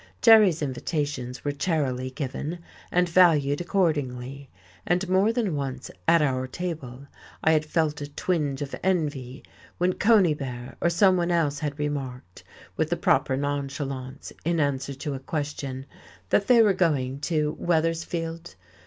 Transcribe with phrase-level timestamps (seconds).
[0.19, 2.57] Jerry's invitations were charily given,
[2.91, 4.49] and valued accordingly;
[4.83, 7.05] and more than once, at our table,
[7.43, 9.43] I had felt a twinge of envy
[9.77, 12.43] when Conybear or someone else had remarked,
[12.75, 15.85] with the proper nonchalance, in answer to a question,
[16.31, 18.55] that they were going to Weathersfield.